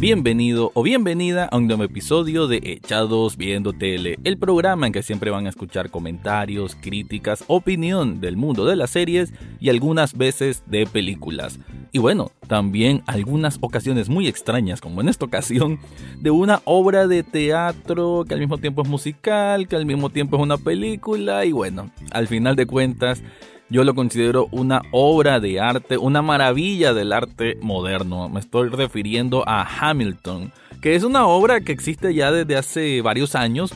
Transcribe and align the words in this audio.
Bienvenido 0.00 0.72
o 0.72 0.82
bienvenida 0.82 1.44
a 1.44 1.58
un 1.58 1.66
nuevo 1.66 1.84
episodio 1.84 2.48
de 2.48 2.58
Echados 2.62 3.36
Viendo 3.36 3.74
Tele, 3.74 4.18
el 4.24 4.38
programa 4.38 4.86
en 4.86 4.94
que 4.94 5.02
siempre 5.02 5.30
van 5.30 5.44
a 5.44 5.50
escuchar 5.50 5.90
comentarios, 5.90 6.74
críticas, 6.74 7.44
opinión 7.48 8.18
del 8.18 8.38
mundo 8.38 8.64
de 8.64 8.76
las 8.76 8.88
series 8.88 9.34
y 9.60 9.68
algunas 9.68 10.16
veces 10.16 10.62
de 10.64 10.86
películas. 10.86 11.60
Y 11.92 11.98
bueno, 11.98 12.30
también 12.48 13.02
algunas 13.06 13.58
ocasiones 13.60 14.08
muy 14.08 14.26
extrañas, 14.26 14.80
como 14.80 15.02
en 15.02 15.10
esta 15.10 15.26
ocasión, 15.26 15.78
de 16.18 16.30
una 16.30 16.62
obra 16.64 17.06
de 17.06 17.22
teatro 17.22 18.24
que 18.26 18.32
al 18.32 18.40
mismo 18.40 18.56
tiempo 18.56 18.80
es 18.80 18.88
musical, 18.88 19.68
que 19.68 19.76
al 19.76 19.84
mismo 19.84 20.08
tiempo 20.08 20.38
es 20.38 20.42
una 20.42 20.56
película 20.56 21.44
y 21.44 21.52
bueno, 21.52 21.90
al 22.10 22.26
final 22.26 22.56
de 22.56 22.64
cuentas 22.64 23.22
yo 23.70 23.84
lo 23.84 23.94
considero 23.94 24.48
una 24.50 24.82
obra 24.90 25.38
de 25.38 25.60
arte, 25.60 25.96
una 25.96 26.22
maravilla 26.22 26.92
del 26.92 27.12
arte 27.12 27.56
moderno. 27.62 28.28
Me 28.28 28.40
estoy 28.40 28.68
refiriendo 28.68 29.48
a 29.48 29.64
Hamilton, 29.64 30.52
que 30.80 30.94
es 30.94 31.04
una 31.04 31.26
obra 31.26 31.60
que 31.60 31.72
existe 31.72 32.14
ya 32.14 32.32
desde 32.32 32.56
hace 32.56 33.02
varios 33.02 33.34
años. 33.34 33.74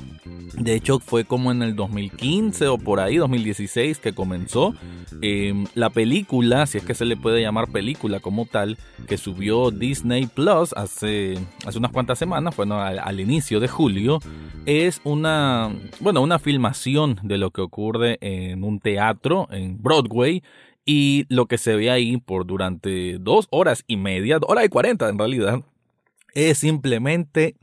De 0.59 0.75
hecho, 0.75 1.01
fue 1.01 1.25
como 1.25 1.51
en 1.51 1.63
el 1.63 1.75
2015 1.75 2.69
o 2.69 2.79
por 2.79 3.01
ahí, 3.01 3.17
2016, 3.17 3.99
que 3.99 4.13
comenzó. 4.13 4.75
Em, 5.21 5.67
la 5.75 5.91
película, 5.91 6.67
si 6.67 6.79
es 6.79 6.85
que 6.85 6.95
se 6.95 7.05
le 7.05 7.17
puede 7.17 7.43
llamar 7.43 7.71
película 7.71 8.21
como 8.21 8.47
tal, 8.47 8.79
que 9.09 9.19
subió 9.19 9.71
Disney 9.71 10.27
Plus 10.27 10.73
hace, 10.75 11.39
hace 11.67 11.79
unas 11.79 11.91
cuantas 11.91 12.19
semanas, 12.19 12.57
bueno, 12.57 12.81
al, 12.81 13.21
inicio 13.21 13.59
de 13.59 13.69
julio, 13.69 14.21
es 14.65 15.01
una, 15.05 15.71
bueno, 16.01 16.23
una 16.23 16.39
filmación 16.39 17.19
de 17.23 17.39
lo 17.39 17.51
que 17.51 17.61
ocurre 17.61 18.19
en 18.21 18.63
un 18.65 18.79
teatro 18.79 19.49
en 19.51 19.83
Broadway 19.83 20.43
y 20.87 21.27
lo 21.29 21.47
que 21.47 21.59
se 21.59 21.75
ve 21.75 21.91
ahí 21.91 22.17
por 22.19 22.47
durante 22.47 23.19
dos 23.19 23.49
horas 23.51 23.85
y 23.87 23.97
media, 23.97 24.39
hora 24.47 24.65
y 24.65 24.69
cuarenta 24.69 25.09
en 25.09 25.19
realidad, 25.19 25.63
es 26.35 26.59
simplemente 26.59 27.57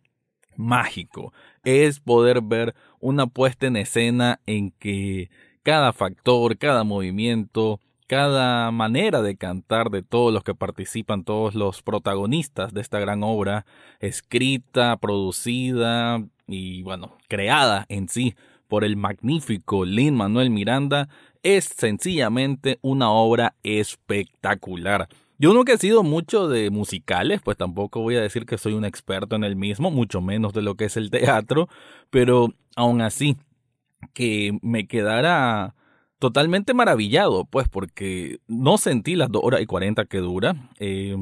mágico. 0.56 1.34
Es 1.64 2.00
poder 2.00 2.42
ver 2.42 2.74
una 3.00 3.28
puesta 3.28 3.68
en 3.68 3.76
escena 3.76 4.40
en 4.46 4.72
que 4.72 5.30
cada 5.64 5.94
factor, 5.94 6.58
cada 6.58 6.84
movimiento, 6.84 7.80
cada 8.08 8.72
manera 8.72 9.22
de 9.22 9.38
cantar 9.38 9.90
de 9.90 10.02
todos 10.02 10.34
los 10.34 10.44
que 10.44 10.56
participan, 10.56 11.24
todos 11.24 11.56
los 11.56 11.82
protagonistas 11.82 12.74
de 12.74 12.82
esta 12.82 13.00
gran 13.00 13.24
obra, 13.24 13.66
escrita, 14.00 14.98
producida 14.98 16.22
y 16.48 16.82
bueno, 16.84 17.18
creada 17.30 17.86
en 17.88 18.10
sí 18.10 18.36
por 18.68 18.84
el 18.84 18.98
magnífico 18.98 19.86
Lin 19.86 20.16
Manuel 20.16 20.50
Miranda, 20.50 21.10
es 21.44 21.66
sencillamente 21.66 22.80
una 22.82 23.12
obra 23.12 23.56
espectacular. 23.64 25.08
Yo 25.42 25.56
nunca 25.56 25.74
he 25.74 25.78
sido 25.80 26.04
mucho 26.04 26.48
de 26.48 26.70
musicales, 26.70 27.42
pues 27.44 27.58
tampoco 27.58 28.00
voy 28.00 28.16
a 28.16 28.22
decir 28.22 28.46
que 28.46 28.60
soy 28.60 28.74
un 28.74 28.86
experto 28.86 29.36
en 29.36 29.44
el 29.44 29.56
mismo, 29.56 29.90
mucho 29.90 30.22
menos 30.22 30.54
de 30.54 30.62
lo 30.62 30.76
que 30.76 30.86
es 30.86 30.98
el 30.98 31.10
teatro, 31.10 31.68
pero 32.12 32.54
aún 32.76 33.02
así, 33.02 33.38
que 34.14 34.60
me 34.62 34.86
quedara 34.86 35.74
totalmente 36.20 36.76
maravillado, 36.76 37.46
pues 37.46 37.68
porque 37.68 38.38
no 38.46 38.78
sentí 38.78 39.16
las 39.16 39.32
dos 39.32 39.42
horas 39.44 39.62
y 39.62 39.66
cuarenta 39.66 40.06
que 40.06 40.20
dura. 40.20 40.70
Eh, 40.78 41.18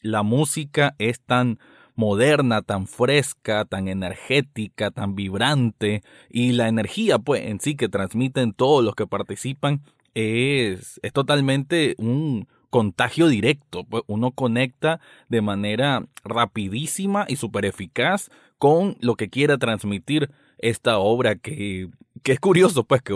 la 0.00 0.22
música 0.22 0.94
es 0.96 1.20
tan 1.20 1.58
moderna, 1.94 2.62
tan 2.62 2.86
fresca, 2.86 3.66
tan 3.66 3.88
energética, 3.88 4.90
tan 4.90 5.14
vibrante 5.14 6.02
y 6.30 6.52
la 6.52 6.66
energía 6.68 7.18
pues 7.18 7.44
en 7.44 7.60
sí 7.60 7.76
que 7.76 7.90
transmiten 7.90 8.54
todos 8.54 8.82
los 8.82 8.94
que 8.94 9.06
participan 9.06 9.82
es, 10.14 10.98
es 11.02 11.12
totalmente 11.12 11.94
un, 11.98 12.48
contagio 12.70 13.28
directo, 13.28 13.84
pues 13.84 14.02
uno 14.06 14.30
conecta 14.30 15.00
de 15.28 15.42
manera 15.42 16.06
rapidísima 16.24 17.26
y 17.28 17.36
súper 17.36 17.64
eficaz 17.64 18.30
con 18.58 18.96
lo 19.00 19.16
que 19.16 19.28
quiera 19.28 19.58
transmitir 19.58 20.30
esta 20.58 20.98
obra 20.98 21.36
que, 21.36 21.88
que 22.22 22.32
es 22.32 22.40
curioso, 22.40 22.84
pues 22.84 23.02
que 23.02 23.14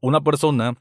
una 0.00 0.20
persona 0.20 0.76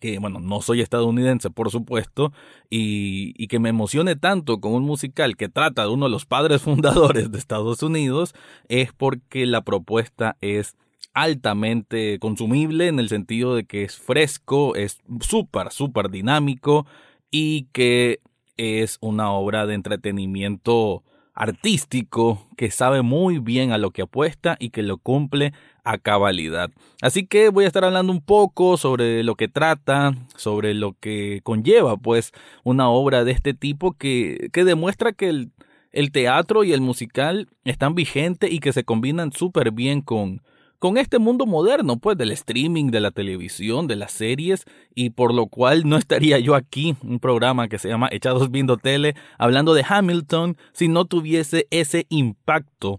que, 0.00 0.18
bueno, 0.18 0.40
no 0.40 0.60
soy 0.62 0.80
estadounidense, 0.80 1.50
por 1.50 1.70
supuesto, 1.70 2.32
y, 2.68 3.34
y, 3.36 3.46
que 3.46 3.60
me 3.60 3.68
emocione 3.68 4.16
tanto 4.16 4.60
con 4.60 4.72
un 4.72 4.82
musical 4.82 5.36
que 5.36 5.48
trata 5.48 5.82
de 5.82 5.90
uno 5.90 6.06
de 6.06 6.10
los 6.10 6.26
padres 6.26 6.62
fundadores 6.62 7.30
de 7.30 7.38
Estados 7.38 7.82
Unidos, 7.84 8.34
es 8.68 8.92
porque 8.92 9.46
la 9.46 9.62
propuesta 9.62 10.36
es 10.40 10.76
altamente 11.14 12.18
consumible 12.18 12.88
en 12.88 12.98
el 12.98 13.08
sentido 13.08 13.54
de 13.54 13.64
que 13.64 13.84
es 13.84 13.96
fresco, 13.96 14.74
es 14.74 15.00
súper, 15.20 15.70
súper 15.70 16.10
dinámico, 16.10 16.86
y 17.32 17.64
que 17.72 18.20
es 18.56 18.98
una 19.00 19.32
obra 19.32 19.66
de 19.66 19.74
entretenimiento 19.74 21.02
artístico 21.34 22.46
que 22.56 22.70
sabe 22.70 23.02
muy 23.02 23.38
bien 23.38 23.72
a 23.72 23.78
lo 23.78 23.90
que 23.90 24.02
apuesta 24.02 24.56
y 24.60 24.70
que 24.70 24.82
lo 24.82 24.98
cumple 24.98 25.52
a 25.82 25.98
cabalidad. 25.98 26.70
Así 27.00 27.26
que 27.26 27.48
voy 27.48 27.64
a 27.64 27.66
estar 27.66 27.84
hablando 27.84 28.12
un 28.12 28.20
poco 28.20 28.76
sobre 28.76 29.24
lo 29.24 29.34
que 29.34 29.48
trata, 29.48 30.12
sobre 30.36 30.74
lo 30.74 30.92
que 31.00 31.40
conlleva 31.42 31.96
pues 31.96 32.32
una 32.62 32.88
obra 32.90 33.24
de 33.24 33.32
este 33.32 33.54
tipo 33.54 33.92
que, 33.92 34.50
que 34.52 34.64
demuestra 34.64 35.12
que 35.12 35.30
el, 35.30 35.50
el 35.90 36.12
teatro 36.12 36.64
y 36.64 36.72
el 36.72 36.82
musical 36.82 37.48
están 37.64 37.94
vigentes 37.94 38.52
y 38.52 38.60
que 38.60 38.72
se 38.72 38.84
combinan 38.84 39.32
súper 39.32 39.70
bien 39.70 40.02
con, 40.02 40.42
con 40.82 40.98
este 40.98 41.20
mundo 41.20 41.46
moderno, 41.46 41.98
pues 41.98 42.18
del 42.18 42.32
streaming, 42.32 42.90
de 42.90 42.98
la 42.98 43.12
televisión, 43.12 43.86
de 43.86 43.94
las 43.94 44.10
series, 44.10 44.64
y 44.96 45.10
por 45.10 45.32
lo 45.32 45.46
cual 45.46 45.88
no 45.88 45.96
estaría 45.96 46.40
yo 46.40 46.56
aquí, 46.56 46.96
un 47.04 47.20
programa 47.20 47.68
que 47.68 47.78
se 47.78 47.88
llama 47.88 48.08
Echados 48.10 48.50
Viendo 48.50 48.76
Tele, 48.78 49.14
hablando 49.38 49.74
de 49.74 49.84
Hamilton, 49.88 50.56
si 50.72 50.88
no 50.88 51.04
tuviese 51.04 51.68
ese 51.70 52.06
impacto 52.08 52.98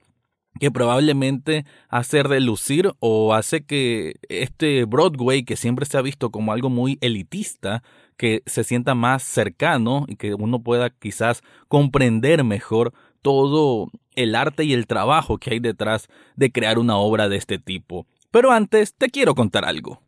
que 0.62 0.72
probablemente 0.72 1.66
hace 1.90 2.24
relucir 2.24 2.94
o 3.02 3.34
hace 3.34 3.66
que 3.66 4.16
este 4.30 4.86
Broadway, 4.86 5.44
que 5.44 5.58
siempre 5.58 5.86
se 5.86 5.98
ha 5.98 6.02
visto 6.02 6.32
como 6.32 6.54
algo 6.54 6.70
muy 6.70 6.98
elitista, 7.02 7.84
que 8.16 8.44
se 8.46 8.64
sienta 8.64 8.96
más 8.96 9.24
cercano 9.24 10.06
y 10.08 10.16
que 10.16 10.36
uno 10.36 10.64
pueda 10.64 10.90
quizás 10.90 11.42
comprender 11.68 12.46
mejor 12.46 12.94
todo 13.24 13.90
el 14.16 14.36
arte 14.36 14.64
y 14.64 14.74
el 14.74 14.86
trabajo 14.86 15.40
que 15.40 15.54
hay 15.54 15.60
detrás 15.60 16.08
de 16.36 16.52
crear 16.52 16.78
una 16.78 16.98
obra 16.98 17.28
de 17.30 17.38
este 17.38 17.58
tipo. 17.58 18.06
Pero 18.30 18.52
antes 18.52 18.94
te 18.94 19.10
quiero 19.10 19.34
contar 19.34 19.66
algo. 19.66 20.02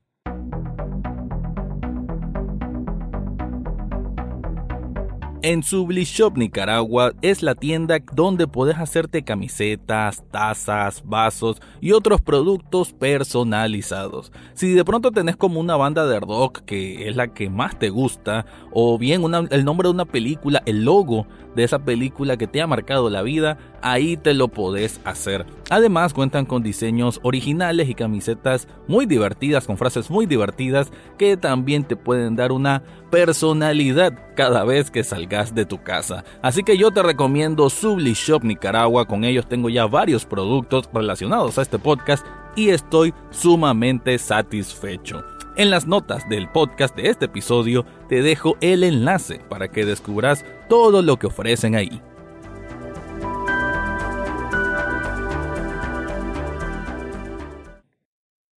En 5.47 5.61
Shop 5.61 6.37
Nicaragua 6.37 7.13
es 7.21 7.43
la 7.43 7.53
tienda 7.53 7.99
donde 8.13 8.47
puedes 8.47 8.79
hacerte 8.79 9.23
camisetas, 9.23 10.23
tazas, 10.31 11.03
vasos 11.05 11.61
y 11.81 11.91
otros 11.91 12.19
productos 12.19 12.93
personalizados. 12.93 14.31
Si 14.55 14.73
de 14.73 14.83
pronto 14.83 15.11
tenés 15.11 15.35
como 15.35 15.59
una 15.59 15.75
banda 15.75 16.07
de 16.07 16.19
rock 16.19 16.61
que 16.61 17.07
es 17.07 17.15
la 17.15 17.27
que 17.27 17.51
más 17.51 17.77
te 17.77 17.91
gusta, 17.91 18.47
o 18.71 18.97
bien 18.97 19.21
el 19.51 19.65
nombre 19.65 19.87
de 19.87 19.93
una 19.93 20.05
película, 20.05 20.63
el 20.65 20.83
logo 20.83 21.27
de 21.55 21.63
esa 21.63 21.77
película 21.77 22.37
que 22.37 22.47
te 22.47 22.59
ha 22.59 22.65
marcado 22.65 23.11
la 23.11 23.21
vida, 23.21 23.59
ahí 23.83 24.17
te 24.17 24.33
lo 24.33 24.47
podés 24.47 24.99
hacer. 25.05 25.45
Además 25.69 26.13
cuentan 26.13 26.45
con 26.45 26.61
diseños 26.61 27.19
originales 27.23 27.89
y 27.89 27.95
camisetas 27.95 28.67
muy 28.87 29.07
divertidas, 29.07 29.65
con 29.65 29.77
frases 29.77 30.11
muy 30.11 30.27
divertidas 30.27 30.91
que 31.17 31.37
también 31.37 31.83
te 31.83 31.95
pueden 31.95 32.35
dar 32.35 32.51
una 32.51 32.83
personalidad 33.09 34.13
cada 34.35 34.63
vez 34.63 34.91
que 34.91 35.03
salgas 35.03 35.55
de 35.55 35.65
tu 35.65 35.81
casa. 35.81 36.23
Así 36.43 36.63
que 36.63 36.77
yo 36.77 36.91
te 36.91 37.01
recomiendo 37.01 37.69
Subli 37.71 38.13
Shop 38.13 38.43
Nicaragua, 38.43 39.05
con 39.05 39.23
ellos 39.23 39.47
tengo 39.47 39.69
ya 39.69 39.87
varios 39.87 40.25
productos 40.25 40.87
relacionados 40.93 41.57
a 41.57 41.63
este 41.63 41.79
podcast 41.79 42.25
y 42.55 42.69
estoy 42.69 43.13
sumamente 43.31 44.19
satisfecho. 44.19 45.23
En 45.57 45.71
las 45.71 45.87
notas 45.87 46.27
del 46.29 46.49
podcast 46.49 46.95
de 46.95 47.09
este 47.09 47.25
episodio 47.25 47.85
te 48.07 48.21
dejo 48.21 48.55
el 48.61 48.83
enlace 48.83 49.39
para 49.49 49.69
que 49.69 49.85
descubras 49.85 50.45
todo 50.69 51.01
lo 51.01 51.17
que 51.17 51.27
ofrecen 51.27 51.75
ahí. 51.75 52.01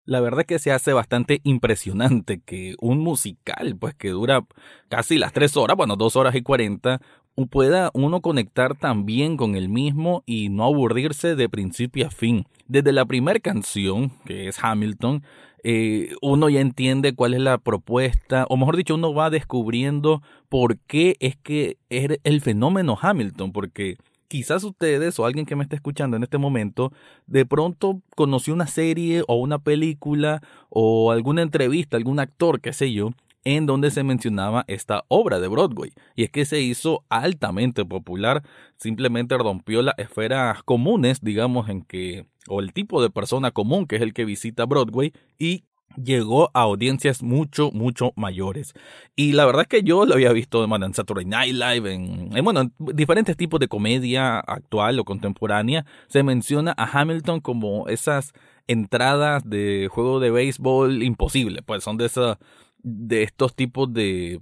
La 0.08 0.20
verdad 0.20 0.46
que 0.46 0.58
se 0.58 0.72
hace 0.72 0.94
bastante 0.94 1.42
impresionante 1.44 2.40
que 2.40 2.76
un 2.80 2.98
musical, 3.00 3.76
pues 3.78 3.94
que 3.94 4.08
dura 4.08 4.42
casi 4.88 5.18
las 5.18 5.34
tres 5.34 5.54
horas, 5.54 5.76
bueno, 5.76 5.96
dos 5.96 6.16
horas 6.16 6.34
y 6.34 6.40
cuarenta, 6.40 7.02
pueda 7.50 7.90
uno 7.92 8.22
conectar 8.22 8.74
también 8.74 9.36
con 9.36 9.54
el 9.54 9.68
mismo 9.68 10.22
y 10.24 10.48
no 10.48 10.64
aburrirse 10.64 11.36
de 11.36 11.50
principio 11.50 12.06
a 12.06 12.10
fin. 12.10 12.46
Desde 12.66 12.92
la 12.92 13.04
primera 13.04 13.38
canción, 13.38 14.10
que 14.24 14.48
es 14.48 14.58
Hamilton, 14.64 15.22
eh, 15.62 16.14
uno 16.22 16.48
ya 16.48 16.60
entiende 16.60 17.14
cuál 17.14 17.34
es 17.34 17.40
la 17.40 17.58
propuesta, 17.58 18.46
o 18.48 18.56
mejor 18.56 18.78
dicho, 18.78 18.94
uno 18.94 19.12
va 19.12 19.28
descubriendo 19.28 20.22
por 20.48 20.78
qué 20.78 21.16
es 21.20 21.36
que 21.36 21.76
es 21.90 22.18
el 22.24 22.40
fenómeno 22.40 22.96
Hamilton, 22.98 23.52
porque 23.52 23.98
quizás 24.28 24.62
ustedes 24.62 25.18
o 25.18 25.26
alguien 25.26 25.46
que 25.46 25.56
me 25.56 25.64
esté 25.64 25.76
escuchando 25.76 26.16
en 26.16 26.22
este 26.22 26.38
momento 26.38 26.92
de 27.26 27.46
pronto 27.46 28.02
conoció 28.14 28.54
una 28.54 28.66
serie 28.66 29.24
o 29.26 29.36
una 29.36 29.58
película 29.58 30.42
o 30.68 31.10
alguna 31.10 31.42
entrevista, 31.42 31.96
algún 31.96 32.20
actor, 32.20 32.60
qué 32.60 32.72
sé 32.72 32.92
yo, 32.92 33.10
en 33.44 33.66
donde 33.66 33.90
se 33.90 34.02
mencionaba 34.02 34.64
esta 34.68 35.04
obra 35.08 35.40
de 35.40 35.48
Broadway. 35.48 35.92
Y 36.14 36.24
es 36.24 36.30
que 36.30 36.44
se 36.44 36.60
hizo 36.60 37.04
altamente 37.08 37.84
popular, 37.84 38.42
simplemente 38.76 39.38
rompió 39.38 39.80
las 39.82 39.94
esferas 39.98 40.62
comunes, 40.62 41.20
digamos, 41.22 41.68
en 41.68 41.82
que, 41.82 42.26
o 42.48 42.60
el 42.60 42.72
tipo 42.72 43.00
de 43.00 43.10
persona 43.10 43.50
común 43.50 43.86
que 43.86 43.96
es 43.96 44.02
el 44.02 44.12
que 44.12 44.24
visita 44.24 44.66
Broadway, 44.66 45.12
y 45.38 45.64
llegó 45.96 46.50
a 46.54 46.62
audiencias 46.62 47.22
mucho, 47.22 47.70
mucho 47.72 48.12
mayores. 48.16 48.74
Y 49.16 49.32
la 49.32 49.46
verdad 49.46 49.62
es 49.62 49.68
que 49.68 49.82
yo 49.82 50.06
lo 50.06 50.14
había 50.14 50.32
visto 50.32 50.64
en 50.64 50.94
Saturday 50.94 51.24
Night 51.24 51.54
Live, 51.54 51.92
en, 51.92 52.36
en, 52.36 52.44
bueno, 52.44 52.70
diferentes 52.78 53.36
tipos 53.36 53.60
de 53.60 53.68
comedia 53.68 54.38
actual 54.38 54.98
o 54.98 55.04
contemporánea. 55.04 55.84
Se 56.08 56.22
menciona 56.22 56.74
a 56.76 57.00
Hamilton 57.00 57.40
como 57.40 57.88
esas 57.88 58.32
entradas 58.66 59.48
de 59.48 59.88
juego 59.90 60.20
de 60.20 60.30
béisbol 60.30 61.02
imposible, 61.02 61.62
pues 61.62 61.82
son 61.82 61.96
de 61.96 62.06
esa, 62.06 62.38
de 62.82 63.22
estos 63.22 63.54
tipos 63.54 63.92
de 63.92 64.40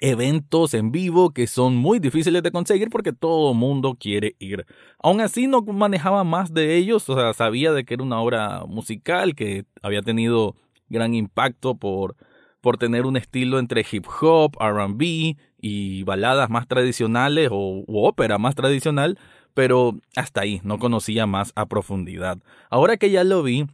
eventos 0.00 0.74
en 0.74 0.90
vivo 0.90 1.30
que 1.30 1.46
son 1.46 1.76
muy 1.76 1.98
difíciles 1.98 2.42
de 2.42 2.50
conseguir 2.50 2.90
porque 2.90 3.12
todo 3.12 3.54
mundo 3.54 3.96
quiere 3.98 4.36
ir. 4.38 4.66
Aún 4.98 5.20
así 5.20 5.46
no 5.46 5.62
manejaba 5.62 6.24
más 6.24 6.52
de 6.52 6.76
ellos, 6.76 7.08
o 7.08 7.14
sea, 7.14 7.32
sabía 7.32 7.72
de 7.72 7.84
que 7.84 7.94
era 7.94 8.02
una 8.02 8.20
obra 8.20 8.64
musical 8.66 9.34
que 9.34 9.64
había 9.82 10.02
tenido 10.02 10.56
gran 10.94 11.14
impacto 11.14 11.74
por, 11.74 12.16
por 12.62 12.78
tener 12.78 13.04
un 13.04 13.18
estilo 13.18 13.58
entre 13.58 13.84
hip 13.90 14.06
hop, 14.22 14.56
RB 14.58 15.36
y 15.60 16.02
baladas 16.04 16.48
más 16.48 16.66
tradicionales 16.66 17.50
o 17.52 17.84
ópera 17.86 18.38
más 18.38 18.54
tradicional, 18.54 19.18
pero 19.52 19.98
hasta 20.16 20.40
ahí 20.40 20.60
no 20.64 20.78
conocía 20.78 21.26
más 21.26 21.52
a 21.56 21.66
profundidad. 21.66 22.38
Ahora 22.70 22.96
que 22.96 23.10
ya 23.10 23.22
lo 23.24 23.42
vi, 23.42 23.66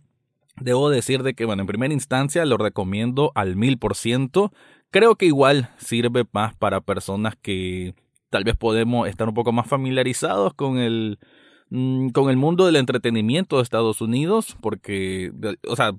debo 0.60 0.90
decir 0.90 1.22
de 1.22 1.34
que, 1.34 1.44
bueno, 1.44 1.62
en 1.62 1.66
primera 1.66 1.94
instancia 1.94 2.44
lo 2.44 2.56
recomiendo 2.56 3.32
al 3.34 3.56
mil 3.56 3.78
por 3.78 3.96
ciento. 3.96 4.52
Creo 4.90 5.16
que 5.16 5.26
igual 5.26 5.70
sirve 5.78 6.24
más 6.32 6.54
para 6.54 6.80
personas 6.80 7.36
que 7.40 7.94
tal 8.28 8.44
vez 8.44 8.56
podemos 8.56 9.08
estar 9.08 9.28
un 9.28 9.34
poco 9.34 9.52
más 9.52 9.66
familiarizados 9.66 10.54
con 10.54 10.78
el, 10.78 11.18
mm, 11.70 12.10
con 12.10 12.30
el 12.30 12.36
mundo 12.36 12.66
del 12.66 12.76
entretenimiento 12.76 13.56
de 13.56 13.62
Estados 13.62 14.00
Unidos, 14.00 14.56
porque, 14.60 15.32
o 15.66 15.76
sea, 15.76 15.92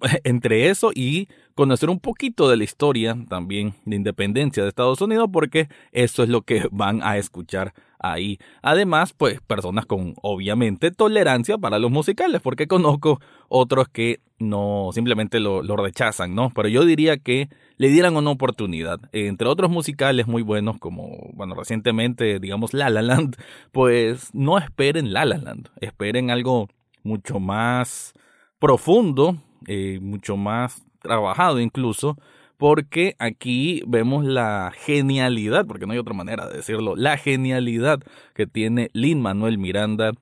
entre 0.24 0.70
eso 0.70 0.90
y 0.94 1.28
conocer 1.54 1.90
un 1.90 2.00
poquito 2.00 2.48
de 2.48 2.56
la 2.56 2.64
historia 2.64 3.16
también 3.28 3.74
de 3.84 3.96
independencia 3.96 4.62
de 4.62 4.68
Estados 4.68 5.00
Unidos, 5.00 5.28
porque 5.32 5.68
eso 5.92 6.22
es 6.22 6.28
lo 6.28 6.42
que 6.42 6.66
van 6.72 7.02
a 7.02 7.18
escuchar 7.18 7.74
ahí. 7.98 8.38
Además, 8.62 9.12
pues 9.12 9.40
personas 9.40 9.86
con 9.86 10.14
obviamente 10.22 10.90
tolerancia 10.90 11.56
para 11.58 11.78
los 11.78 11.90
musicales, 11.90 12.40
porque 12.42 12.66
conozco 12.66 13.20
otros 13.48 13.88
que 13.88 14.20
no 14.38 14.90
simplemente 14.92 15.38
lo, 15.40 15.62
rechazan, 15.76 16.34
¿no? 16.34 16.50
Pero 16.50 16.68
yo 16.68 16.84
diría 16.84 17.16
que 17.16 17.48
le 17.76 17.88
dieran 17.88 18.16
una 18.16 18.30
oportunidad. 18.30 19.00
Entre 19.12 19.48
otros 19.48 19.70
musicales 19.70 20.26
muy 20.26 20.42
buenos, 20.42 20.78
como, 20.78 21.30
bueno, 21.32 21.54
recientemente, 21.54 22.40
digamos, 22.40 22.74
La 22.74 22.90
La 22.90 23.02
Land, 23.02 23.36
pues 23.72 24.34
no 24.34 24.58
esperen 24.58 25.12
La 25.12 25.24
La 25.24 25.38
Land, 25.38 25.68
esperen 25.80 26.30
algo 26.30 26.68
mucho 27.04 27.40
más 27.40 28.12
profundo, 28.58 29.36
eh, 29.66 29.98
mucho 30.00 30.36
más 30.36 30.84
trabajado 31.00 31.60
incluso, 31.60 32.16
porque 32.56 33.16
aquí 33.18 33.82
vemos 33.86 34.24
la 34.24 34.72
genialidad, 34.74 35.66
porque 35.66 35.86
no 35.86 35.92
hay 35.92 35.98
otra 35.98 36.14
manera 36.14 36.46
de 36.48 36.58
decirlo, 36.58 36.94
la 36.96 37.16
genialidad 37.16 38.00
que 38.34 38.46
tiene 38.46 38.88
Lin 38.92 39.20
Manuel 39.20 39.58
Miranda, 39.58 40.12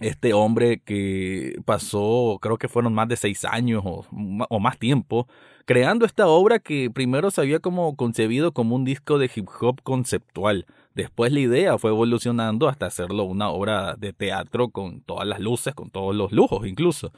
este 0.00 0.34
hombre 0.34 0.80
que 0.80 1.54
pasó, 1.64 2.38
creo 2.42 2.58
que 2.58 2.68
fueron 2.68 2.92
más 2.92 3.08
de 3.08 3.16
seis 3.16 3.44
años 3.44 3.82
o, 3.84 4.04
o, 4.48 4.60
más 4.60 4.78
tiempo, 4.78 5.26
creando 5.64 6.04
esta 6.04 6.26
obra 6.26 6.58
que 6.58 6.90
primero 6.90 7.30
se 7.30 7.40
había 7.40 7.60
como 7.60 7.96
concebido 7.96 8.52
como 8.52 8.76
un 8.76 8.84
disco 8.84 9.18
de 9.18 9.30
hip 9.34 9.48
hop 9.60 9.80
conceptual. 9.82 10.66
Después 10.94 11.32
la 11.32 11.40
idea 11.40 11.78
fue 11.78 11.90
evolucionando 11.90 12.68
hasta 12.68 12.86
hacerlo 12.86 13.24
una 13.24 13.48
obra 13.50 13.96
de 13.96 14.12
teatro 14.12 14.70
con 14.70 15.02
todas 15.02 15.26
las 15.26 15.40
luces, 15.40 15.74
con 15.74 15.90
todos 15.90 16.14
los 16.14 16.32
lujos 16.32 16.66
incluso. 16.66 17.12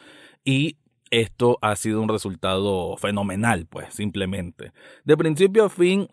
Y 0.44 0.76
esto 1.10 1.58
ha 1.62 1.76
sido 1.76 2.00
un 2.02 2.08
resultado 2.08 2.96
fenomenal, 2.96 3.66
pues, 3.66 3.94
simplemente. 3.94 4.72
De 5.04 5.16
principio 5.16 5.64
a 5.64 5.70
fin, 5.70 6.08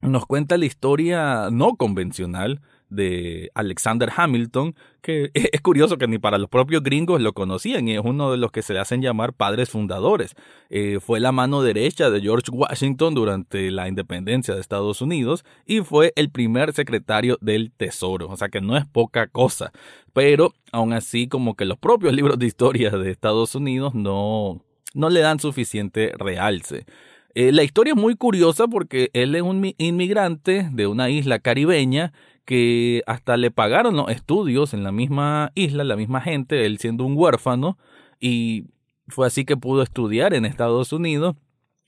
nos 0.00 0.26
cuenta 0.26 0.58
la 0.58 0.66
historia 0.66 1.48
no 1.50 1.76
convencional 1.76 2.60
de 2.94 3.50
Alexander 3.54 4.10
Hamilton, 4.14 4.74
que 5.00 5.30
es 5.34 5.60
curioso 5.60 5.98
que 5.98 6.06
ni 6.06 6.18
para 6.18 6.38
los 6.38 6.48
propios 6.48 6.82
gringos 6.82 7.20
lo 7.20 7.32
conocían 7.32 7.88
y 7.88 7.94
es 7.94 8.00
uno 8.04 8.30
de 8.30 8.36
los 8.36 8.52
que 8.52 8.62
se 8.62 8.74
le 8.74 8.80
hacen 8.80 9.02
llamar 9.02 9.32
padres 9.32 9.70
fundadores. 9.70 10.34
Eh, 10.70 10.98
fue 11.00 11.20
la 11.20 11.32
mano 11.32 11.62
derecha 11.62 12.10
de 12.10 12.20
George 12.20 12.50
Washington 12.50 13.14
durante 13.14 13.70
la 13.70 13.88
independencia 13.88 14.54
de 14.54 14.60
Estados 14.60 15.00
Unidos 15.00 15.44
y 15.66 15.80
fue 15.80 16.12
el 16.16 16.30
primer 16.30 16.72
secretario 16.72 17.38
del 17.40 17.72
Tesoro, 17.72 18.28
o 18.28 18.36
sea 18.36 18.48
que 18.48 18.60
no 18.60 18.76
es 18.76 18.86
poca 18.86 19.26
cosa, 19.26 19.72
pero 20.12 20.52
aún 20.70 20.92
así 20.92 21.28
como 21.28 21.54
que 21.54 21.64
los 21.64 21.78
propios 21.78 22.12
libros 22.12 22.38
de 22.38 22.46
historia 22.46 22.90
de 22.90 23.10
Estados 23.10 23.54
Unidos 23.54 23.94
no, 23.94 24.62
no 24.94 25.10
le 25.10 25.20
dan 25.20 25.40
suficiente 25.40 26.12
realce. 26.16 26.86
Eh, 27.34 27.50
la 27.50 27.62
historia 27.62 27.94
es 27.94 27.98
muy 27.98 28.14
curiosa 28.14 28.68
porque 28.68 29.10
él 29.14 29.34
es 29.34 29.42
un 29.42 29.74
inmigrante 29.78 30.68
de 30.70 30.86
una 30.86 31.08
isla 31.08 31.38
caribeña 31.38 32.12
que 32.44 33.02
hasta 33.06 33.36
le 33.36 33.50
pagaron 33.50 33.96
los 33.96 34.10
estudios 34.10 34.74
en 34.74 34.84
la 34.84 34.92
misma 34.92 35.52
isla, 35.54 35.84
la 35.84 35.96
misma 35.96 36.20
gente, 36.20 36.66
él 36.66 36.78
siendo 36.78 37.04
un 37.04 37.16
huérfano, 37.16 37.78
y 38.20 38.66
fue 39.08 39.26
así 39.26 39.44
que 39.44 39.56
pudo 39.56 39.82
estudiar 39.82 40.34
en 40.34 40.44
Estados 40.44 40.92
Unidos 40.92 41.36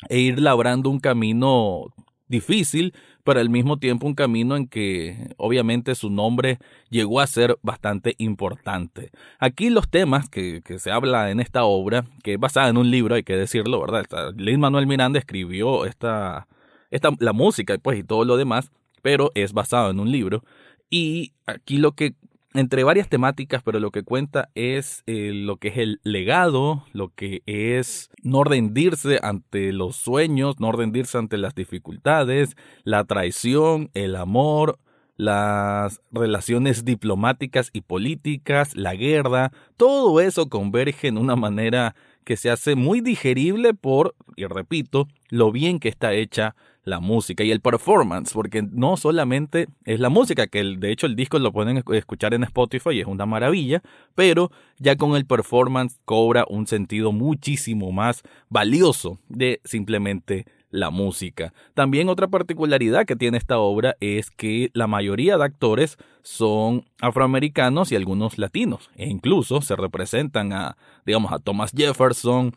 e 0.09 0.19
ir 0.19 0.41
labrando 0.41 0.91
un 0.91 1.01
camino 1.01 1.93
difícil, 2.27 2.95
pero 3.23 3.41
al 3.41 3.49
mismo 3.49 3.79
tiempo 3.79 4.07
un 4.07 4.15
camino 4.15 4.57
en 4.57 4.67
que 4.67 5.35
obviamente 5.37 5.95
su 5.95 6.11
nombre 6.11 6.59
llegó 6.91 7.21
a 7.21 7.27
ser 7.27 7.59
bastante 7.63 8.15
importante. 8.19 9.11
Aquí 9.39 9.71
los 9.71 9.89
temas 9.89 10.29
que, 10.29 10.63
se 10.79 10.91
habla 10.91 11.31
en 11.31 11.41
esta 11.41 11.65
obra, 11.65 12.05
que 12.23 12.35
es 12.35 12.41
basada 12.41 12.69
en 12.69 12.77
un 12.77 12.91
libro, 12.91 13.15
hay 13.15 13.23
que 13.23 13.37
decirlo, 13.37 13.81
¿verdad? 13.81 14.05
Luis 14.37 14.59
Manuel 14.59 14.87
Miranda 14.87 15.19
escribió 15.19 15.85
esta, 15.87 16.47
esta, 16.91 17.11
la 17.19 17.33
música 17.33 17.77
pues, 17.79 17.99
y 17.99 18.05
todo 18.05 18.25
lo 18.25 18.37
demás, 18.37 18.71
pero 19.05 19.31
es 19.35 19.53
basado 19.53 19.91
en 19.91 20.01
un 20.01 20.11
libro. 20.11 20.45
Y 20.89 21.35
aquí 21.45 21.77
lo 21.77 21.93
que, 21.93 22.15
entre 22.55 22.85
varias 22.85 23.11
temáticas, 23.11 23.63
pero 23.63 23.79
lo 23.79 23.91
que 23.91 24.03
cuenta 24.03 24.49
es 24.55 25.03
eh, 25.07 25.33
lo 25.35 25.59
que 25.59 25.69
es 25.69 25.77
el 25.77 26.01
legado, 26.05 26.87
lo 26.95 27.11
que 27.11 27.43
es 27.45 28.09
no 28.23 28.45
rendirse 28.45 29.21
ante 29.23 29.75
los 29.75 29.97
sueños, 29.97 30.59
no 30.59 30.73
rendirse 30.73 31.19
ante 31.19 31.37
las 31.37 31.55
dificultades, 31.55 32.57
la 32.83 33.05
traición, 33.05 33.91
el 33.93 34.17
amor, 34.17 34.79
las 35.17 36.01
relaciones 36.11 36.85
diplomáticas 36.85 37.71
y 37.73 37.83
políticas, 37.83 38.77
la 38.77 38.95
guerra, 38.95 39.53
todo 39.77 40.21
eso 40.21 40.49
converge 40.49 41.09
en 41.09 41.19
una 41.19 41.37
manera 41.37 41.95
que 42.25 42.37
se 42.37 42.51
hace 42.51 42.75
muy 42.75 43.01
digerible 43.01 43.75
por, 43.75 44.15
y 44.37 44.47
repito, 44.47 45.09
lo 45.29 45.53
bien 45.53 45.79
que 45.79 45.89
está 45.89 46.15
hecha 46.15 46.57
la 46.85 47.01
música 47.01 47.45
y 47.45 47.51
el 47.51 47.61
performance, 47.61 48.33
porque 48.33 48.63
no 48.63 48.97
solamente 48.97 49.69
es 49.85 50.01
la 50.01 50.11
música, 50.11 50.47
que 50.47 50.63
de 50.63 50.93
hecho 50.93 51.07
el 51.07 51.17
disco 51.17 51.39
lo 51.39 51.53
pueden 51.53 51.83
escuchar 51.93 52.35
en 52.35 52.45
Spotify 52.45 52.91
y 52.93 53.01
es 53.01 53.07
una 53.07 53.27
maravilla, 53.27 53.83
pero 54.15 54.51
ya 54.79 54.97
con 54.97 55.17
el 55.17 55.27
performance 55.27 55.99
cobra 56.05 56.45
un 56.49 56.67
sentido 56.67 57.13
muchísimo 57.13 57.91
más 57.91 58.23
valioso 58.49 59.19
de 59.29 59.61
simplemente 59.65 60.47
la 60.75 60.91
música. 60.91 61.55
También 61.73 62.09
otra 62.09 62.27
particularidad 62.27 63.07
que 63.07 63.15
tiene 63.15 63.39
esta 63.39 63.59
obra 63.59 63.97
es 64.01 64.31
que 64.31 64.71
la 64.75 64.89
mayoría 64.89 65.39
de 65.39 65.45
actores 65.45 65.99
son 66.23 66.85
afroamericanos 67.01 67.93
y 67.93 67.97
algunos 67.97 68.39
latinos, 68.39 68.91
e 68.97 69.09
incluso 69.09 69.63
se 69.63 69.77
representan 69.77 70.53
a, 70.53 70.77
digamos, 71.07 71.33
a 71.33 71.39
Thomas 71.39 71.71
Jefferson, 71.75 72.57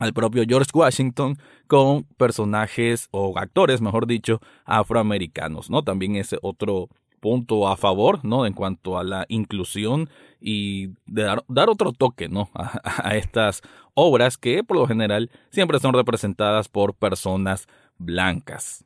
al 0.00 0.12
propio 0.12 0.42
George 0.46 0.70
Washington 0.74 1.38
con 1.68 2.02
personajes 2.16 3.08
o 3.12 3.38
actores, 3.38 3.80
mejor 3.80 4.08
dicho, 4.08 4.40
afroamericanos, 4.64 5.70
¿no? 5.70 5.84
También 5.84 6.16
ese 6.16 6.38
otro 6.42 6.88
punto 7.20 7.68
a 7.68 7.76
favor, 7.76 8.24
¿no? 8.24 8.44
En 8.44 8.52
cuanto 8.52 8.98
a 8.98 9.04
la 9.04 9.24
inclusión 9.28 10.10
y 10.40 10.88
de 11.06 11.22
dar, 11.22 11.44
dar 11.46 11.70
otro 11.70 11.92
toque, 11.92 12.28
¿no? 12.28 12.50
A, 12.54 13.08
a, 13.08 13.16
estas 13.16 13.62
obras 13.94 14.38
que 14.38 14.64
por 14.64 14.76
lo 14.76 14.86
general 14.86 15.30
siempre 15.50 15.78
son 15.78 15.94
representadas 15.94 16.68
por 16.68 16.94
personas 16.94 17.66
blancas. 17.98 18.84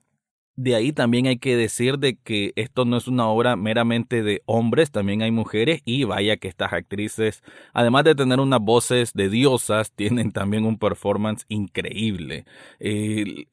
de 0.58 0.74
ahí 0.74 0.90
también 0.90 1.26
hay 1.26 1.36
que 1.36 1.54
decir 1.54 1.98
de 1.98 2.16
que 2.16 2.52
esto 2.56 2.86
no 2.86 2.96
es 2.96 3.08
una 3.08 3.26
obra 3.26 3.56
meramente 3.56 4.22
de 4.22 4.42
hombres, 4.46 4.90
también 4.90 5.20
hay 5.20 5.30
mujeres 5.30 5.82
y 5.84 6.04
vaya 6.04 6.38
que 6.38 6.48
estas 6.48 6.72
actrices, 6.72 7.42
además 7.74 8.04
de 8.04 8.14
tener 8.14 8.40
unas 8.40 8.60
voces 8.60 9.12
de 9.12 9.28
diosas, 9.28 9.92
tienen 9.92 10.32
también 10.32 10.64
un 10.64 10.78
performance 10.78 11.44
increíble. 11.48 12.46
El, 12.78 13.48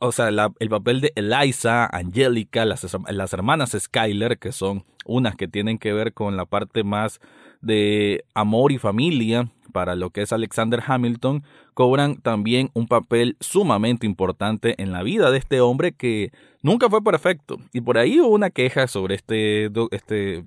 o 0.00 0.10
sea, 0.10 0.28
el 0.58 0.68
papel 0.68 1.00
de 1.00 1.12
Eliza, 1.14 1.86
Angélica, 1.86 2.64
las, 2.64 2.84
las 3.08 3.32
hermanas 3.32 3.76
Skyler, 3.78 4.38
que 4.38 4.50
son 4.50 4.84
unas 5.06 5.36
que 5.36 5.46
tienen 5.46 5.78
que 5.78 5.92
ver 5.92 6.12
con 6.14 6.36
la 6.36 6.46
parte 6.46 6.82
más 6.82 7.20
de 7.60 8.24
amor 8.34 8.72
y 8.72 8.78
familia 8.78 9.52
para 9.70 9.94
lo 9.96 10.10
que 10.10 10.22
es 10.22 10.32
Alexander 10.32 10.82
Hamilton, 10.86 11.42
cobran 11.74 12.20
también 12.20 12.70
un 12.74 12.86
papel 12.86 13.36
sumamente 13.40 14.06
importante 14.06 14.80
en 14.82 14.92
la 14.92 15.02
vida 15.02 15.30
de 15.30 15.38
este 15.38 15.60
hombre 15.60 15.92
que 15.92 16.32
nunca 16.62 16.88
fue 16.90 17.02
perfecto. 17.02 17.56
Y 17.72 17.80
por 17.80 17.98
ahí 17.98 18.20
hubo 18.20 18.28
una 18.28 18.50
queja 18.50 18.86
sobre 18.86 19.14
este, 19.14 19.70
este 19.90 20.44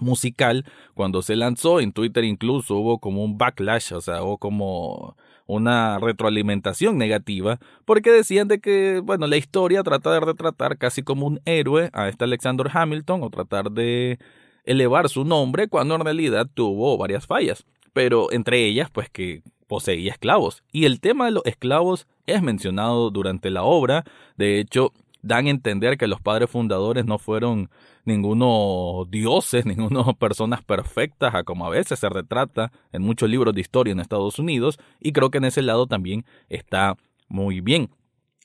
musical 0.00 0.64
cuando 0.94 1.22
se 1.22 1.36
lanzó 1.36 1.80
en 1.80 1.92
Twitter 1.92 2.24
incluso 2.24 2.76
hubo 2.76 2.98
como 2.98 3.24
un 3.24 3.38
backlash, 3.38 3.92
o 3.92 4.00
sea, 4.00 4.20
como 4.38 5.16
una 5.46 5.98
retroalimentación 5.98 6.98
negativa 6.98 7.58
porque 7.84 8.10
decían 8.10 8.48
de 8.48 8.60
que, 8.60 9.00
bueno, 9.02 9.26
la 9.26 9.36
historia 9.36 9.82
trata 9.82 10.12
de 10.12 10.20
retratar 10.20 10.76
casi 10.78 11.02
como 11.02 11.26
un 11.26 11.40
héroe 11.44 11.90
a 11.92 12.08
este 12.08 12.24
Alexander 12.24 12.68
Hamilton 12.72 13.22
o 13.22 13.30
tratar 13.30 13.70
de 13.70 14.18
elevar 14.64 15.08
su 15.08 15.24
nombre 15.24 15.68
cuando 15.68 15.94
en 15.94 16.02
realidad 16.02 16.46
tuvo 16.52 16.98
varias 16.98 17.26
fallas, 17.26 17.64
pero 17.96 18.30
entre 18.30 18.62
ellas 18.62 18.90
pues 18.90 19.08
que 19.08 19.40
poseía 19.68 20.12
esclavos. 20.12 20.62
Y 20.70 20.84
el 20.84 21.00
tema 21.00 21.24
de 21.24 21.30
los 21.30 21.46
esclavos 21.46 22.06
es 22.26 22.42
mencionado 22.42 23.10
durante 23.10 23.48
la 23.48 23.62
obra, 23.62 24.04
de 24.36 24.60
hecho 24.60 24.92
dan 25.22 25.46
a 25.46 25.50
entender 25.50 25.96
que 25.96 26.06
los 26.06 26.20
padres 26.20 26.50
fundadores 26.50 27.06
no 27.06 27.16
fueron 27.16 27.70
ninguno 28.04 29.06
dioses, 29.08 29.64
ninguno 29.64 30.12
personas 30.12 30.62
perfectas, 30.62 31.34
a 31.34 31.42
como 31.42 31.64
a 31.64 31.70
veces 31.70 31.98
se 31.98 32.10
retrata 32.10 32.70
en 32.92 33.00
muchos 33.00 33.30
libros 33.30 33.54
de 33.54 33.62
historia 33.62 33.92
en 33.92 34.00
Estados 34.00 34.38
Unidos, 34.38 34.78
y 35.00 35.12
creo 35.12 35.30
que 35.30 35.38
en 35.38 35.46
ese 35.46 35.62
lado 35.62 35.86
también 35.86 36.26
está 36.50 36.98
muy 37.28 37.62
bien. 37.62 37.88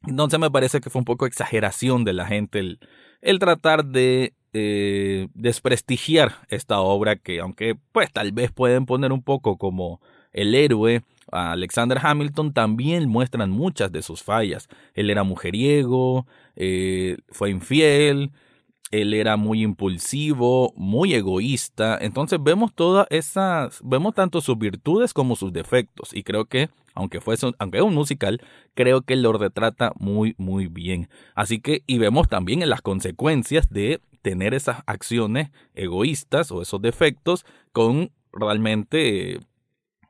Entonces 0.07 0.39
me 0.39 0.49
parece 0.49 0.79
que 0.79 0.89
fue 0.89 0.99
un 0.99 1.05
poco 1.05 1.25
exageración 1.25 2.05
de 2.05 2.13
la 2.13 2.25
gente 2.25 2.59
el, 2.59 2.79
el 3.19 3.37
tratar 3.37 3.83
de 3.83 4.33
eh, 4.53 5.27
desprestigiar 5.33 6.33
esta 6.49 6.81
obra 6.81 7.15
que 7.15 7.39
aunque 7.39 7.77
pues 7.91 8.11
tal 8.11 8.31
vez 8.31 8.51
pueden 8.51 8.85
poner 8.85 9.11
un 9.11 9.23
poco 9.23 9.57
como 9.57 10.01
el 10.33 10.55
héroe 10.55 11.03
a 11.31 11.53
Alexander 11.53 11.97
Hamilton 12.01 12.53
también 12.53 13.07
muestran 13.07 13.49
muchas 13.49 13.91
de 13.91 14.01
sus 14.01 14.21
fallas. 14.23 14.67
Él 14.93 15.09
era 15.09 15.23
mujeriego, 15.23 16.27
eh, 16.55 17.17
fue 17.29 17.49
infiel, 17.49 18.31
él 18.91 19.13
era 19.13 19.37
muy 19.37 19.63
impulsivo, 19.63 20.73
muy 20.75 21.13
egoísta. 21.13 21.97
Entonces 22.01 22.39
vemos 22.43 22.73
todas 22.75 23.07
esas, 23.09 23.79
vemos 23.83 24.13
tanto 24.13 24.41
sus 24.41 24.57
virtudes 24.57 25.13
como 25.13 25.37
sus 25.37 25.53
defectos. 25.53 26.13
Y 26.13 26.23
creo 26.23 26.45
que, 26.45 26.69
aunque 26.93 27.21
fuese, 27.21 27.51
aunque 27.57 27.77
es 27.77 27.83
un 27.83 27.95
musical, 27.95 28.41
creo 28.73 29.01
que 29.01 29.15
lo 29.15 29.31
retrata 29.31 29.93
muy, 29.97 30.35
muy 30.37 30.67
bien. 30.67 31.07
Así 31.33 31.61
que, 31.61 31.83
y 31.87 31.97
vemos 31.97 32.27
también 32.27 32.61
en 32.61 32.69
las 32.69 32.81
consecuencias 32.81 33.69
de 33.69 34.01
tener 34.21 34.53
esas 34.53 34.83
acciones 34.85 35.49
egoístas 35.73 36.51
o 36.51 36.61
esos 36.61 36.81
defectos 36.81 37.45
con 37.71 38.11
realmente 38.33 39.39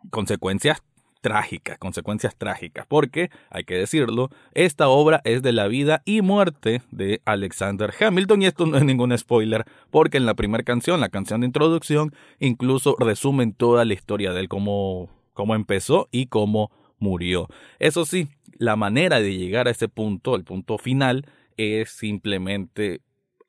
consecuencias 0.10 0.84
trágicas, 1.22 1.78
consecuencias 1.78 2.36
trágicas, 2.36 2.86
porque, 2.88 3.30
hay 3.50 3.64
que 3.64 3.76
decirlo, 3.76 4.30
esta 4.54 4.90
obra 4.90 5.22
es 5.24 5.44
de 5.44 5.54
la 5.54 5.68
vida 5.68 6.02
y 6.04 6.22
muerte 6.22 6.82
de 6.92 7.22
Alexander 7.26 7.94
Hamilton 7.98 8.42
y 8.42 8.46
esto 8.48 8.66
no 8.66 8.78
es 8.78 8.84
ningún 8.84 9.16
spoiler, 9.18 9.66
porque 9.92 10.18
en 10.18 10.26
la 10.26 10.34
primera 10.34 10.64
canción, 10.64 11.00
la 11.00 11.10
canción 11.10 11.42
de 11.42 11.48
introducción, 11.48 12.14
incluso 12.40 12.96
resumen 13.00 13.54
toda 13.54 13.86
la 13.86 13.94
historia 13.94 14.34
de 14.34 14.42
él, 14.42 14.50
cómo, 14.50 15.10
cómo 15.34 15.54
empezó 15.54 16.10
y 16.12 16.26
cómo 16.26 16.72
murió. 16.98 17.48
Eso 17.78 18.04
sí, 18.06 18.28
la 18.58 18.76
manera 18.76 19.22
de 19.22 19.38
llegar 19.38 19.68
a 19.68 19.72
ese 19.72 19.88
punto, 19.88 20.36
el 20.36 20.44
punto 20.44 20.80
final, 20.80 21.28
es 21.56 21.92
simplemente 21.92 23.02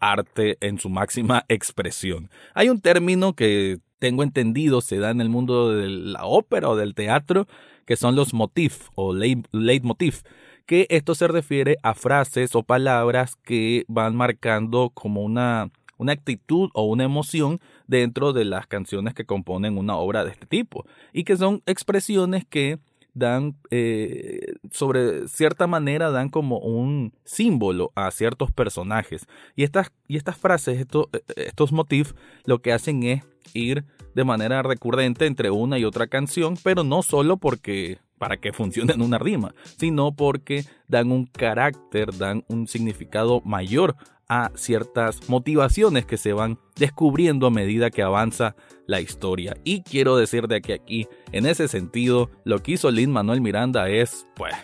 arte 0.02 0.58
en 0.60 0.78
su 0.78 0.90
máxima 0.90 1.44
expresión. 1.48 2.28
Hay 2.52 2.68
un 2.68 2.80
término 2.80 3.32
que 3.34 3.78
tengo 4.02 4.24
entendido 4.24 4.80
se 4.80 4.98
da 4.98 5.10
en 5.10 5.20
el 5.20 5.28
mundo 5.28 5.70
de 5.70 5.88
la 5.88 6.26
ópera 6.26 6.68
o 6.68 6.76
del 6.76 6.92
teatro, 6.92 7.46
que 7.86 7.96
son 7.96 8.16
los 8.16 8.34
motif 8.34 8.88
o 8.96 9.14
leitmotiv, 9.14 10.22
que 10.66 10.86
esto 10.90 11.14
se 11.14 11.28
refiere 11.28 11.76
a 11.84 11.94
frases 11.94 12.56
o 12.56 12.64
palabras 12.64 13.36
que 13.36 13.84
van 13.86 14.16
marcando 14.16 14.90
como 14.92 15.22
una, 15.22 15.70
una 15.98 16.12
actitud 16.12 16.70
o 16.74 16.82
una 16.82 17.04
emoción 17.04 17.60
dentro 17.86 18.32
de 18.32 18.44
las 18.44 18.66
canciones 18.66 19.14
que 19.14 19.24
componen 19.24 19.78
una 19.78 19.94
obra 19.94 20.24
de 20.24 20.32
este 20.32 20.46
tipo 20.46 20.84
y 21.12 21.22
que 21.22 21.36
son 21.36 21.62
expresiones 21.66 22.44
que 22.44 22.80
dan, 23.14 23.56
eh, 23.70 24.54
sobre 24.70 25.28
cierta 25.28 25.66
manera, 25.66 26.10
dan 26.10 26.28
como 26.28 26.58
un 26.58 27.12
símbolo 27.24 27.92
a 27.94 28.10
ciertos 28.10 28.50
personajes. 28.50 29.26
Y 29.56 29.64
estas, 29.64 29.92
y 30.08 30.16
estas 30.16 30.36
frases, 30.36 30.80
estos, 30.80 31.06
eh, 31.12 31.20
estos 31.36 31.72
motifs, 31.72 32.14
lo 32.44 32.60
que 32.60 32.72
hacen 32.72 33.02
es 33.02 33.22
ir 33.54 33.84
de 34.14 34.24
manera 34.24 34.62
recurrente 34.62 35.26
entre 35.26 35.50
una 35.50 35.78
y 35.78 35.84
otra 35.84 36.06
canción, 36.06 36.56
pero 36.62 36.84
no 36.84 37.02
solo 37.02 37.36
porque 37.36 37.98
para 38.18 38.36
que 38.36 38.52
funcionen 38.52 39.02
una 39.02 39.18
rima, 39.18 39.54
sino 39.78 40.14
porque 40.14 40.64
dan 40.86 41.10
un 41.10 41.26
carácter, 41.26 42.16
dan 42.16 42.44
un 42.48 42.68
significado 42.68 43.40
mayor 43.44 43.96
a 44.32 44.50
ciertas 44.54 45.28
motivaciones 45.28 46.06
que 46.06 46.16
se 46.16 46.32
van 46.32 46.58
descubriendo 46.76 47.46
a 47.46 47.50
medida 47.50 47.90
que 47.90 48.02
avanza 48.02 48.56
la 48.86 49.02
historia. 49.02 49.58
Y 49.62 49.82
quiero 49.82 50.16
decir 50.16 50.48
de 50.48 50.62
que 50.62 50.72
aquí, 50.72 51.06
en 51.32 51.44
ese 51.44 51.68
sentido, 51.68 52.30
lo 52.44 52.62
que 52.62 52.72
hizo 52.72 52.90
Lin 52.90 53.10
Manuel 53.10 53.42
Miranda 53.42 53.90
es, 53.90 54.26
pues, 54.34 54.54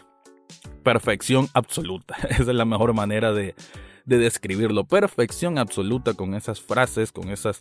perfección 0.82 1.48
absoluta. 1.52 2.16
Esa 2.30 2.42
es 2.42 2.46
la 2.48 2.64
mejor 2.64 2.94
manera 2.94 3.34
de, 3.34 3.54
de 4.06 4.16
describirlo. 4.16 4.84
Perfección 4.84 5.58
absoluta 5.58 6.14
con 6.14 6.34
esas 6.34 6.62
frases, 6.62 7.12
con 7.12 7.28
esas 7.28 7.58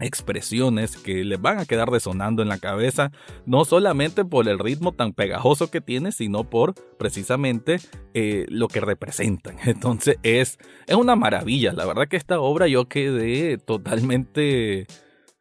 expresiones 0.00 0.96
que 0.96 1.24
les 1.24 1.40
van 1.40 1.58
a 1.58 1.66
quedar 1.66 1.90
resonando 1.90 2.42
en 2.42 2.48
la 2.48 2.58
cabeza, 2.58 3.10
no 3.46 3.64
solamente 3.64 4.24
por 4.24 4.48
el 4.48 4.58
ritmo 4.58 4.92
tan 4.92 5.12
pegajoso 5.12 5.70
que 5.70 5.80
tiene, 5.80 6.12
sino 6.12 6.44
por 6.44 6.74
precisamente 6.98 7.78
eh, 8.14 8.46
lo 8.48 8.68
que 8.68 8.80
representan. 8.80 9.56
Entonces 9.64 10.18
es, 10.22 10.58
es 10.86 10.96
una 10.96 11.16
maravilla, 11.16 11.72
la 11.72 11.86
verdad 11.86 12.08
que 12.08 12.16
esta 12.16 12.40
obra 12.40 12.68
yo 12.68 12.88
quedé 12.88 13.58
totalmente 13.58 14.86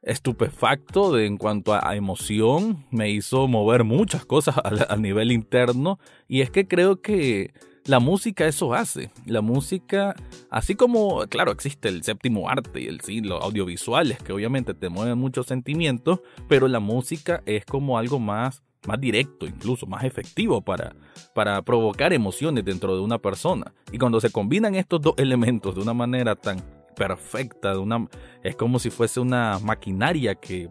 estupefacto 0.01 1.11
de, 1.13 1.25
en 1.25 1.37
cuanto 1.37 1.73
a, 1.73 1.95
emoción, 1.95 2.85
me 2.91 3.09
hizo 3.09 3.47
mover 3.47 3.83
muchas 3.83 4.25
cosas 4.25 4.55
a 4.63 4.95
nivel 4.95 5.31
interno. 5.31 5.99
Y 6.27 6.41
es 6.41 6.49
que 6.49 6.67
creo 6.67 7.01
que 7.01 7.53
la 7.87 7.99
música 7.99 8.45
eso 8.45 8.73
hace. 8.73 9.09
La 9.25 9.41
música, 9.41 10.15
así 10.49 10.75
como, 10.75 11.25
claro, 11.27 11.51
existe 11.51 11.87
el 11.89 12.03
séptimo 12.03 12.49
arte 12.49 12.81
y 12.81 12.87
el 12.87 13.01
sí, 13.01 13.21
los 13.21 13.41
audiovisuales 13.41 14.19
que 14.19 14.33
obviamente 14.33 14.73
te 14.73 14.89
mueven 14.89 15.17
muchos 15.17 15.47
sentimientos, 15.47 16.19
pero 16.47 16.67
la 16.67 16.79
música 16.79 17.41
es 17.45 17.65
como 17.65 17.97
algo 17.97 18.19
más 18.19 18.63
más 18.85 19.01
directo, 19.01 19.45
incluso 19.45 19.85
más 19.85 20.05
efectivo 20.05 20.61
para, 20.61 20.95
para 21.33 21.61
provocar 21.61 22.13
emociones 22.13 22.63
dentro 22.63 22.95
de 22.95 23.01
una 23.01 23.17
persona. 23.17 23.73
Y 23.91 23.97
cuando 23.97 24.21
se 24.21 24.29
combinan 24.29 24.75
estos 24.75 25.01
dos 25.01 25.15
elementos 25.17 25.75
de 25.75 25.81
una 25.81 25.93
manera 25.93 26.35
tan 26.35 26.63
perfecta, 26.95 27.73
de 27.73 27.79
una, 27.79 28.07
es 28.43 28.55
como 28.55 28.79
si 28.79 28.89
fuese 28.89 29.19
una 29.19 29.59
maquinaria 29.59 30.35
que, 30.35 30.69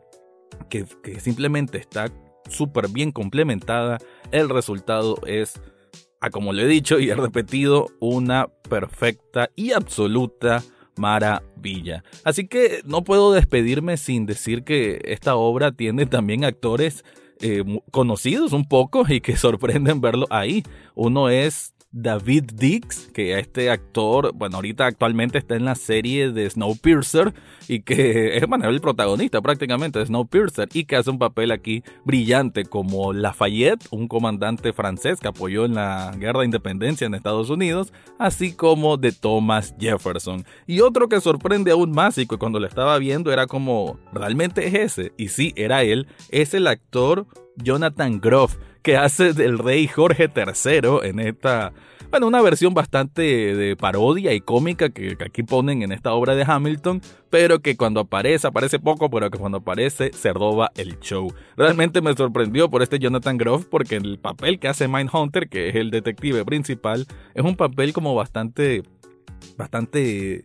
que, 0.70 0.86
que 1.02 1.20
simplemente 1.20 1.76
está 1.76 2.10
súper 2.48 2.88
bien 2.88 3.12
complementada, 3.12 3.98
el 4.30 4.48
resultado 4.48 5.18
es 5.26 5.60
como 6.30 6.52
lo 6.52 6.62
he 6.62 6.66
dicho 6.66 6.98
y 6.98 7.10
he 7.10 7.14
repetido, 7.14 7.86
una 8.00 8.48
perfecta 8.68 9.50
y 9.54 9.72
absoluta 9.72 10.62
maravilla. 10.96 12.04
Así 12.24 12.48
que 12.48 12.80
no 12.84 13.04
puedo 13.04 13.32
despedirme 13.32 13.96
sin 13.96 14.26
decir 14.26 14.64
que 14.64 15.00
esta 15.04 15.36
obra 15.36 15.72
tiene 15.72 16.06
también 16.06 16.44
actores 16.44 17.04
eh, 17.40 17.62
conocidos 17.90 18.52
un 18.52 18.66
poco 18.66 19.04
y 19.08 19.20
que 19.20 19.36
sorprenden 19.36 20.00
verlo 20.00 20.26
ahí. 20.30 20.62
Uno 20.94 21.28
es 21.28 21.74
David 21.98 22.50
Dix, 22.54 23.08
que 23.14 23.38
este 23.38 23.70
actor, 23.70 24.32
bueno, 24.34 24.56
ahorita 24.56 24.84
actualmente 24.84 25.38
está 25.38 25.56
en 25.56 25.64
la 25.64 25.74
serie 25.74 26.30
de 26.30 26.48
Snowpiercer 26.48 27.32
y 27.68 27.80
que 27.80 28.36
es 28.36 28.42
el 28.42 28.80
protagonista 28.82 29.40
prácticamente 29.40 29.98
de 29.98 30.04
Snowpiercer 30.04 30.68
y 30.74 30.84
que 30.84 30.96
hace 30.96 31.08
un 31.08 31.18
papel 31.18 31.50
aquí 31.50 31.82
brillante 32.04 32.66
como 32.66 33.14
Lafayette, 33.14 33.86
un 33.90 34.08
comandante 34.08 34.74
francés 34.74 35.20
que 35.20 35.28
apoyó 35.28 35.64
en 35.64 35.74
la 35.74 36.12
guerra 36.18 36.40
de 36.40 36.46
independencia 36.46 37.06
en 37.06 37.14
Estados 37.14 37.48
Unidos, 37.48 37.94
así 38.18 38.52
como 38.52 38.98
de 38.98 39.12
Thomas 39.12 39.74
Jefferson. 39.80 40.44
Y 40.66 40.80
otro 40.80 41.08
que 41.08 41.22
sorprende 41.22 41.70
aún 41.70 41.92
más 41.92 42.18
y 42.18 42.26
que 42.26 42.36
cuando 42.36 42.60
lo 42.60 42.66
estaba 42.66 42.98
viendo 42.98 43.32
era 43.32 43.46
como, 43.46 43.98
¿realmente 44.12 44.66
es 44.66 44.74
ese? 44.74 45.12
Y 45.16 45.28
sí, 45.28 45.54
era 45.56 45.82
él, 45.82 46.08
es 46.28 46.52
el 46.52 46.66
actor 46.66 47.26
Jonathan 47.56 48.20
Groff 48.20 48.56
que 48.86 48.96
hace 48.96 49.32
del 49.32 49.58
rey 49.58 49.88
Jorge 49.88 50.30
III 50.32 51.00
en 51.02 51.18
esta 51.18 51.72
bueno, 52.08 52.28
una 52.28 52.40
versión 52.40 52.72
bastante 52.72 53.20
de 53.22 53.74
parodia 53.74 54.32
y 54.32 54.40
cómica 54.40 54.90
que, 54.90 55.16
aquí 55.26 55.42
ponen 55.42 55.82
en 55.82 55.90
esta 55.90 56.12
obra 56.12 56.36
de 56.36 56.44
Hamilton, 56.46 57.02
pero 57.28 57.58
que 57.58 57.76
cuando 57.76 57.98
aparece, 57.98 58.46
aparece 58.46 58.78
poco, 58.78 59.10
pero 59.10 59.28
que 59.28 59.38
cuando 59.38 59.58
aparece 59.58 60.12
se 60.12 60.32
roba 60.32 60.70
el 60.76 61.00
show. 61.00 61.34
Realmente 61.56 62.00
me 62.00 62.14
sorprendió 62.14 62.70
por 62.70 62.80
este 62.80 63.00
Jonathan 63.00 63.36
Groff 63.36 63.64
porque 63.68 63.96
el 63.96 64.20
papel 64.20 64.60
que 64.60 64.68
hace 64.68 64.86
Mindhunter, 64.86 65.48
que 65.48 65.68
es 65.68 65.74
el 65.74 65.90
detective 65.90 66.44
principal, 66.44 67.08
es 67.34 67.44
un 67.44 67.56
papel 67.56 67.92
como 67.92 68.14
bastante, 68.14 68.84
bastante 69.56 70.44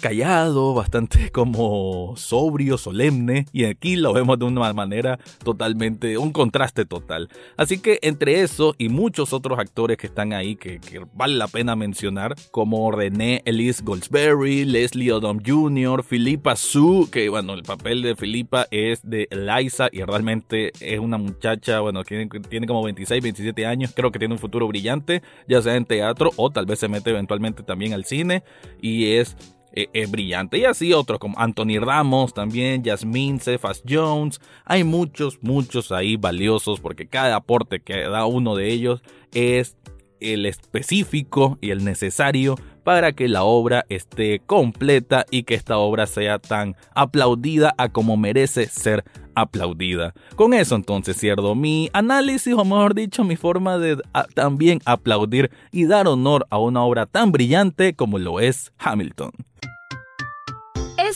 callado, 0.00 0.74
bastante 0.74 1.30
como 1.32 2.14
sobrio, 2.16 2.78
solemne, 2.78 3.46
y 3.52 3.64
aquí 3.64 3.96
lo 3.96 4.12
vemos 4.12 4.38
de 4.38 4.44
una 4.44 4.72
manera 4.72 5.18
totalmente, 5.42 6.18
un 6.18 6.32
contraste 6.32 6.84
total. 6.84 7.28
Así 7.56 7.78
que 7.78 7.98
entre 8.02 8.40
eso 8.42 8.74
y 8.78 8.88
muchos 8.88 9.32
otros 9.32 9.58
actores 9.58 9.96
que 9.96 10.06
están 10.06 10.32
ahí 10.32 10.56
que, 10.56 10.80
vale 11.14 11.34
la 11.34 11.48
pena 11.48 11.74
mencionar, 11.74 12.34
como 12.50 12.90
René 12.92 13.42
Elise 13.44 13.82
Goldsberry, 13.82 14.64
Leslie 14.64 15.12
Odom 15.12 15.40
Jr., 15.44 16.04
Philippa 16.04 16.54
Sue, 16.56 17.10
que 17.10 17.28
bueno, 17.28 17.54
el 17.54 17.62
papel 17.62 18.02
de 18.02 18.14
Philippa 18.14 18.66
es 18.70 19.00
de 19.02 19.26
Eliza 19.30 19.88
y 19.90 20.02
realmente 20.02 20.72
es 20.80 20.98
una 20.98 21.18
muchacha, 21.18 21.80
bueno, 21.80 22.04
tiene, 22.04 22.28
tiene 22.48 22.66
como 22.66 22.82
26, 22.84 23.22
27 23.22 23.66
años, 23.66 23.92
creo 23.94 24.12
que 24.12 24.18
tiene 24.18 24.34
un 24.34 24.40
futuro 24.40 24.68
brillante, 24.68 25.22
ya 25.48 25.60
sea 25.60 25.74
en 25.74 25.84
teatro 25.84 26.30
o 26.36 26.50
tal 26.50 26.66
vez 26.66 26.78
se 26.78 26.88
mete 26.88 27.10
eventualmente 27.10 27.62
también 27.62 27.92
al 27.92 28.04
cine, 28.04 28.44
y 28.80 29.12
es 29.14 29.36
eh, 29.72 29.88
eh, 29.92 30.06
brillante. 30.06 30.58
Y 30.58 30.64
así 30.64 30.92
otros 30.92 31.18
como 31.18 31.38
Anthony 31.38 31.78
Ramos 31.80 32.34
también, 32.34 32.84
Jasmine 32.84 33.40
Cephas 33.40 33.82
Jones. 33.88 34.40
Hay 34.64 34.84
muchos, 34.84 35.38
muchos 35.42 35.92
ahí 35.92 36.16
valiosos 36.16 36.80
porque 36.80 37.06
cada 37.06 37.36
aporte 37.36 37.80
que 37.80 38.00
da 38.08 38.26
uno 38.26 38.56
de 38.56 38.68
ellos 38.68 39.02
es 39.32 39.76
el 40.20 40.46
específico 40.46 41.58
y 41.60 41.70
el 41.70 41.84
necesario 41.84 42.56
para 42.82 43.12
que 43.12 43.28
la 43.28 43.44
obra 43.44 43.84
esté 43.88 44.40
completa 44.40 45.26
y 45.30 45.42
que 45.42 45.54
esta 45.54 45.76
obra 45.76 46.06
sea 46.06 46.38
tan 46.38 46.74
aplaudida 46.94 47.74
a 47.76 47.90
como 47.90 48.16
merece 48.16 48.66
ser 48.66 49.04
aplaudida. 49.34 50.14
Con 50.36 50.54
eso 50.54 50.74
entonces 50.74 51.18
cierro 51.18 51.54
mi 51.54 51.90
análisis 51.92 52.54
o 52.54 52.64
mejor 52.64 52.94
dicho 52.94 53.24
mi 53.24 53.36
forma 53.36 53.78
de 53.78 53.98
también 54.34 54.80
aplaudir 54.84 55.50
y 55.70 55.84
dar 55.84 56.08
honor 56.08 56.46
a 56.50 56.58
una 56.58 56.82
obra 56.82 57.06
tan 57.06 57.30
brillante 57.30 57.94
como 57.94 58.18
lo 58.18 58.40
es 58.40 58.72
Hamilton. 58.78 59.32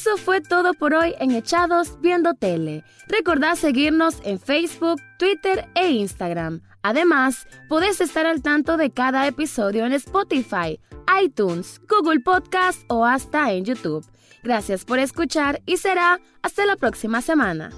Eso 0.03 0.17
fue 0.17 0.41
todo 0.41 0.75
por 0.75 0.95
hoy 0.95 1.15
en 1.21 1.31
Echados 1.31 2.01
Viendo 2.01 2.35
Tele. 2.35 2.83
Recordad 3.07 3.55
seguirnos 3.55 4.17
en 4.25 4.41
Facebook, 4.41 5.01
Twitter 5.17 5.69
e 5.77 5.93
Instagram. 5.93 6.61
Además, 6.83 7.47
podés 7.69 8.01
estar 8.01 8.27
al 8.27 8.43
tanto 8.43 8.77
de 8.77 8.91
cada 8.91 9.29
episodio 9.29 9.87
en 9.87 9.93
Spotify, 9.93 10.81
iTunes, 11.23 11.81
Google 11.89 12.19
Podcast 12.19 12.83
o 12.89 13.07
hasta 13.07 13.53
en 13.53 13.65
YouTube. 13.65 14.05
Gracias 14.43 14.85
por 14.85 14.99
escuchar 14.99 15.63
y 15.67 15.77
será 15.77 16.19
hasta 16.43 16.67
la 16.67 16.75
próxima 16.75 17.23
semana. 17.23 17.71